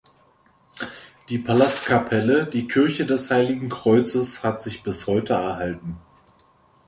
Die 1.29 1.37
Palastkapelle, 1.37 2.47
die 2.47 2.67
Kirche 2.67 3.05
des 3.05 3.29
heiligen 3.29 3.69
Kreuzes 3.69 4.43
hat 4.43 4.59
sich 4.59 4.81
bis 4.81 5.05
heute 5.05 5.33
erhalten. 5.33 5.95